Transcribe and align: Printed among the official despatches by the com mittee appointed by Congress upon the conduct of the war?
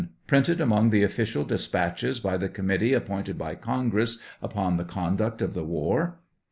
Printed 0.25 0.59
among 0.59 0.89
the 0.89 1.03
official 1.03 1.43
despatches 1.43 2.19
by 2.19 2.35
the 2.35 2.49
com 2.49 2.65
mittee 2.69 2.97
appointed 2.97 3.37
by 3.37 3.53
Congress 3.53 4.17
upon 4.41 4.77
the 4.77 4.83
conduct 4.83 5.43
of 5.43 5.53
the 5.53 5.63
war? 5.63 6.17